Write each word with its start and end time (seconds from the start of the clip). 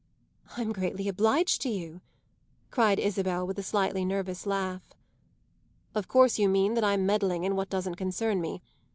"I'm 0.57 0.71
greatly 0.73 1.07
obliged 1.07 1.61
to 1.61 1.69
you!" 1.69 2.01
cried 2.71 2.97
Isabel 2.97 3.45
with 3.45 3.59
a 3.59 3.61
slightly 3.61 4.03
nervous 4.03 4.47
laugh. 4.47 4.81
"Of 5.93 6.07
course 6.07 6.39
you 6.39 6.49
mean 6.49 6.73
that 6.73 6.83
I'm 6.83 7.05
meddling 7.05 7.43
in 7.43 7.55
what 7.55 7.69
doesn't 7.69 7.97
concern 7.97 8.41
me. 8.41 8.63